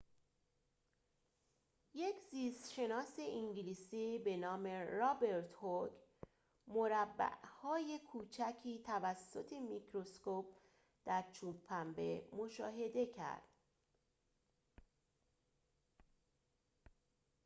[1.93, 5.91] یک زیست شناس انگلیسی به نام رابرت هوک
[6.67, 10.45] مربع‌های کوچکی توسط میکروسکوپ
[11.05, 13.41] در چوب پنبه مشاهده کرد